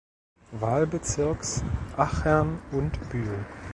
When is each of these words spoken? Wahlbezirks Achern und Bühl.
Wahlbezirks 0.53 1.63
Achern 1.95 2.57
und 2.71 3.07
Bühl. 3.11 3.45